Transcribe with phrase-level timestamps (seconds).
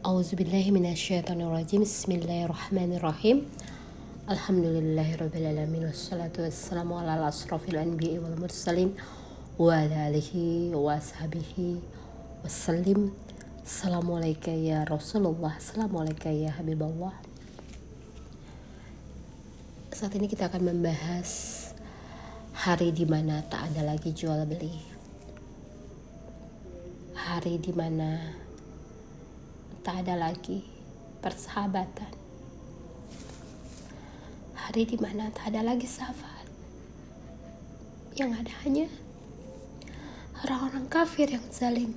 [0.00, 3.44] Auzubillahiminasyaitonirrajim Bismillahirrahmanirrahim.
[4.24, 8.96] Alhamdulillahirrabbilalamin Wassalatu wassalamu ala asrafil anbiya wal mursalin
[9.60, 11.84] Wa alihi wa ashabihi
[12.40, 13.12] Wassalim.
[13.60, 17.12] Assalamualaikum ya Rasulullah Assalamualaikum ya Habibullah.
[19.92, 21.28] Saat ini kita akan membahas
[22.56, 24.80] Hari di mana tak ada lagi jual beli.
[27.12, 28.40] Hari di mana
[29.80, 30.60] tak ada lagi
[31.24, 32.12] persahabatan.
[34.56, 36.44] Hari di mana tak ada lagi sahabat.
[38.16, 38.86] Yang ada hanya
[40.44, 41.96] orang-orang kafir yang zalim.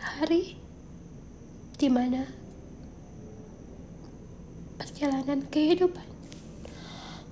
[0.00, 0.54] Hari
[1.80, 2.28] di mana
[4.78, 6.06] perjalanan kehidupan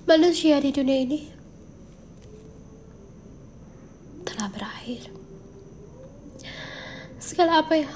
[0.03, 1.40] manusia di dunia ini
[4.81, 5.13] telah berakhir.
[7.21, 7.93] Segala apa yang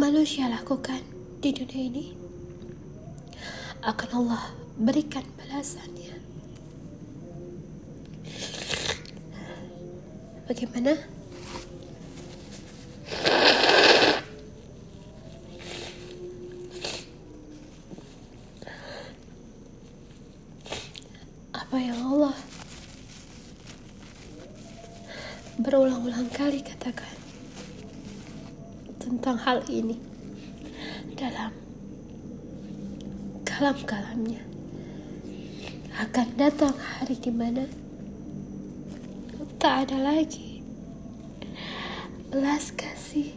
[0.00, 1.04] manusia lakukan
[1.44, 2.06] di dunia ini
[3.84, 4.44] akan Allah
[4.80, 6.16] berikan balasannya.
[10.48, 10.96] Bagaimana?
[21.52, 22.36] Apa yang Allah
[25.54, 27.14] berulang-ulang kali katakan
[28.98, 29.94] tentang hal ini
[31.14, 31.54] dalam
[33.46, 34.42] kalam-kalamnya.
[35.94, 37.70] Akan datang hari di mana
[39.62, 40.58] tak ada lagi
[42.34, 43.30] belas kasih.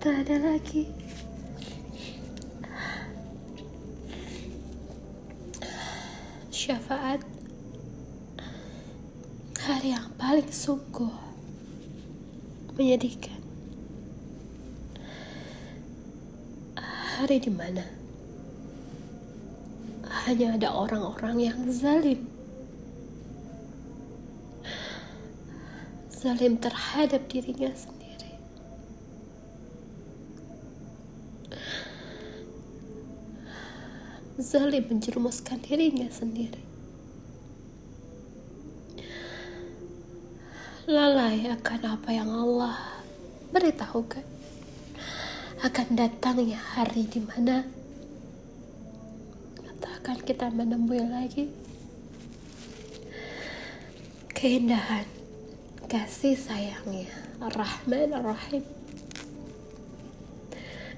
[0.00, 0.88] Tak ada lagi
[6.48, 7.33] syafaat
[9.64, 11.08] hari yang paling sungguh
[12.76, 13.40] menyedihkan.
[16.76, 17.80] Hari di mana
[20.28, 22.28] hanya ada orang-orang yang zalim.
[26.12, 28.36] Zalim terhadap dirinya sendiri.
[34.36, 36.73] Zalim menjerumuskan dirinya sendiri.
[40.84, 42.76] Lalai akan apa yang Allah
[43.52, 44.24] beritahukan.
[45.64, 47.64] Akan datangnya hari di mana
[50.04, 51.48] akan kita menemui lagi
[54.36, 55.08] keindahan
[55.88, 57.08] kasih sayangnya
[57.40, 58.60] Rahman Rahim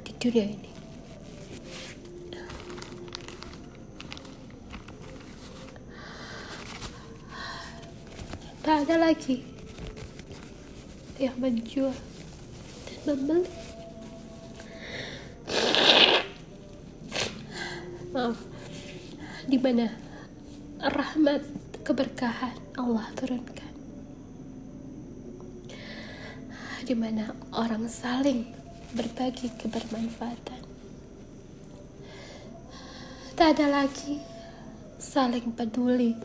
[0.03, 0.73] di dunia ini.
[8.67, 9.56] Tak ada lagi
[11.17, 11.97] yang menjual
[13.09, 13.65] dan membeli.
[18.13, 18.41] Maaf,
[19.45, 19.93] di mana
[20.81, 21.45] rahmat
[21.85, 23.73] keberkahan Allah turunkan,
[26.85, 28.49] di mana orang saling
[28.97, 30.65] berbagi kebermanfaatan.
[33.37, 34.17] Tak ada lagi
[34.97, 36.17] saling peduli,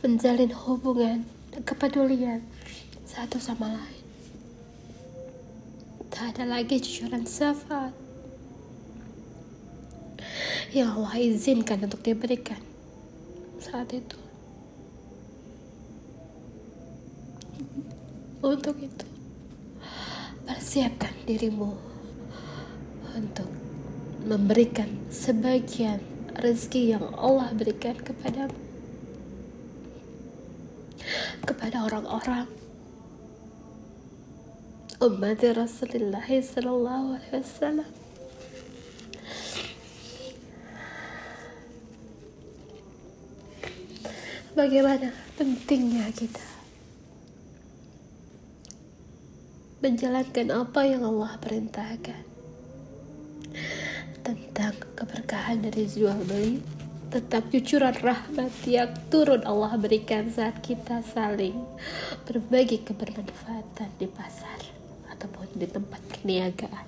[0.00, 2.42] menjalin hubungan kepedulian
[3.06, 4.04] satu sama lain.
[6.10, 7.94] Tak ada lagi cucuran syafaat
[10.74, 12.58] yang Allah izinkan untuk diberikan
[13.62, 14.18] saat itu.
[18.44, 19.06] Untuk itu,
[20.44, 21.72] persiapkan dirimu
[23.14, 23.48] untuk
[24.26, 26.02] memberikan sebagian
[26.34, 28.63] rezeki yang Allah berikan kepadamu
[31.44, 32.48] kepada orang-orang.
[35.04, 37.90] Umat Rasulullah Sallallahu Alaihi Wasallam.
[44.54, 46.46] Bagaimana pentingnya kita
[49.82, 52.22] menjalankan apa yang Allah perintahkan?
[54.24, 56.83] Tentang keberkahan dari jual beli
[57.14, 59.46] tetap cucuran rahmat yang turun.
[59.46, 61.54] Allah berikan saat kita saling
[62.26, 64.58] berbagi kebermanfaatan di pasar
[65.14, 66.86] ataupun di tempat perniagaan.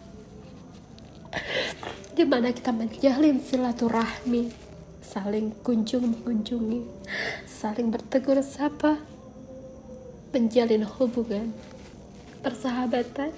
[2.11, 4.51] Di mana kita menjalin silaturahmi
[4.99, 6.83] saling kunjung mengunjungi
[7.47, 8.99] saling bertegur sapa
[10.35, 11.55] menjalin hubungan
[12.43, 13.31] persahabatan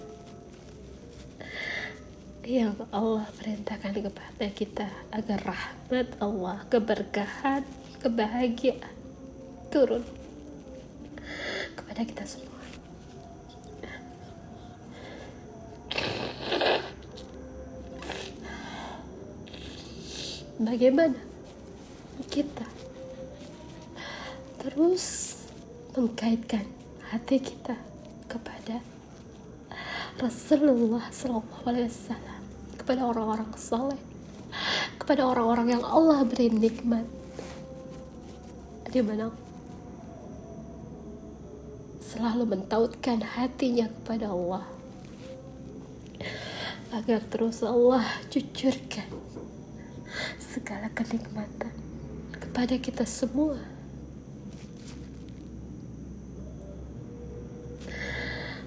[2.49, 7.61] yang Allah perintahkan kepada kita agar rahmat Allah, keberkahan,
[8.01, 8.97] kebahagiaan
[9.69, 10.01] turun
[11.77, 12.57] kepada kita semua.
[20.57, 21.21] Bagaimana
[22.33, 22.65] kita
[24.65, 25.37] terus
[25.93, 26.65] mengkaitkan
[27.13, 27.77] hati kita
[28.25, 28.81] kepada
[30.17, 32.28] Rasulullah Wasallam
[32.89, 34.01] kepada orang-orang soleh.
[34.97, 37.05] Kepada orang-orang yang Allah beri nikmat.
[38.89, 39.29] Di mana
[42.01, 44.65] selalu mentautkan hatinya kepada Allah
[46.97, 48.01] agar terus Allah
[48.33, 49.05] cucurkan
[50.41, 51.77] segala kenikmatan
[52.33, 53.61] kepada kita semua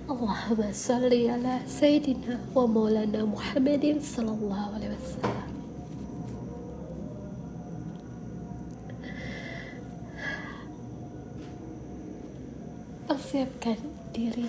[0.07, 5.50] Allahumma salli ala Sayyidina wa maulana Muhammadin sallallahu alaihi wasallam.
[13.12, 13.80] Persiapkan
[14.15, 14.48] diri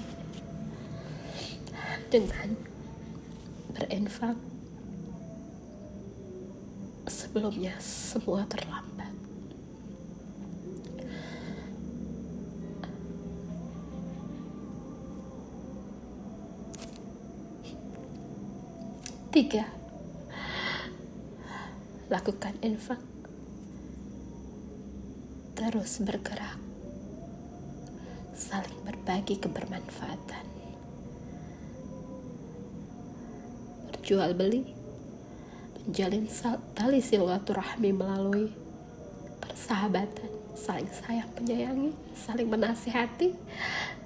[2.12, 2.55] dengan
[3.75, 4.38] berinfak
[7.10, 9.01] sebelumnya semua terlambat
[19.32, 19.64] tiga.
[22.12, 23.00] Lakukan infak.
[25.56, 26.61] Terus bergerak.
[28.37, 30.44] Saling berbagi kebermanfaatan.
[33.88, 34.69] Berjual beli,
[35.81, 36.29] menjalin
[36.76, 38.52] tali silaturahmi melalui
[39.40, 43.32] persahabatan, saling sayang menyayangi, saling menasihati,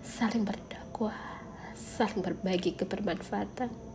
[0.06, 1.18] saling berdakwah,
[1.74, 3.85] saling berbagi kebermanfaatan.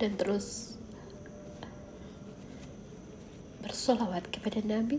[0.00, 0.80] Dan terus
[3.60, 4.96] bersolawat kepada Nabi.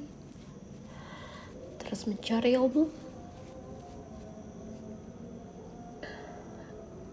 [1.82, 2.86] Terus mencari ilmu.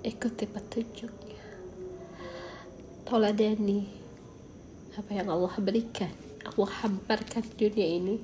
[0.04, 1.44] Ikuti petunjuknya.
[3.08, 3.88] Toladani
[4.98, 6.10] apa yang Allah berikan
[6.42, 8.18] Allah hamparkan dunia ini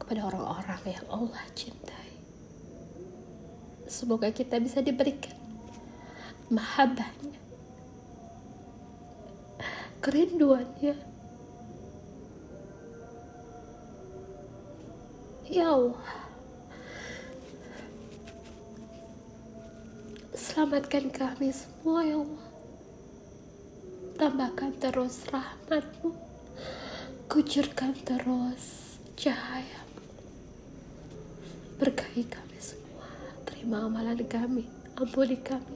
[0.00, 2.10] kepada orang-orang yang Allah cintai.
[3.84, 5.36] Semoga kita bisa diberikan
[6.48, 7.45] mahabbahnya
[10.06, 10.94] kerinduannya.
[15.50, 16.06] Ya Allah.
[20.30, 22.46] Selamatkan kami semua ya Allah.
[24.14, 26.14] Tambahkan terus rahmatmu.
[27.26, 30.06] Kucurkan terus cahayamu
[31.82, 33.10] Berkahi kami semua.
[33.42, 34.70] Terima amalan kami.
[34.94, 35.75] Ampuni kami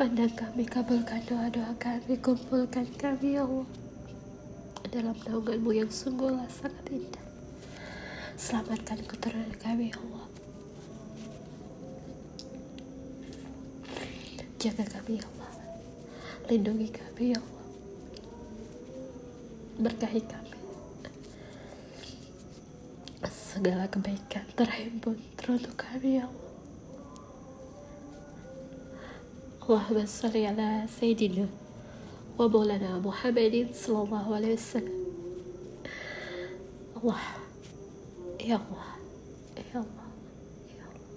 [0.00, 3.68] Pandang kami, kabulkan doa-doa kami Kumpulkan kami ya Allah
[4.88, 7.26] dalam naunganmu yang sungguhlah sangat indah.
[8.34, 10.26] Selamatkan keturunan kami, ya Allah.
[14.58, 15.52] Jaga kami, ya Allah.
[16.50, 17.66] Lindungi kami, ya Allah.
[19.78, 20.58] Berkahi kami.
[23.30, 26.49] Segala kebaikan terhimpun teruntuk kami, ya Allah.
[29.70, 31.46] Allahumma salli ala Sayyidina
[32.38, 34.98] ومولانا محمد صلى الله عليه وسلم.
[36.96, 37.22] الله
[38.50, 38.90] يا الله
[39.70, 40.08] يا الله
[40.74, 41.14] يا الله.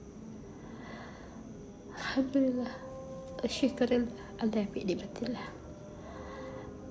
[1.98, 2.72] الحمد لله
[3.46, 5.48] الشكر لله على بنعمة الله.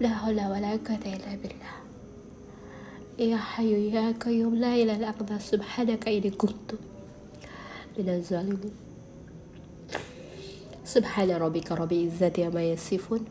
[0.00, 1.75] لا حول ولا قوة إلا بالله.
[3.23, 6.75] يا حي يا قيوم لا إله إلا أنت سبحانك إني كنت
[7.99, 8.91] من الظالمين.
[10.92, 13.25] سبحان ربك رب العزة عما يصفون.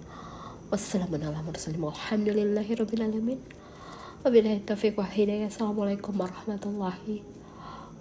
[0.72, 3.40] والسلام على المرسلين والحمد لله رب العالمين.
[4.26, 5.46] وبالله التوفيق والهداية.
[5.46, 6.98] السلام عليكم ورحمة الله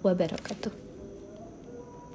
[0.03, 0.71] وبركاته.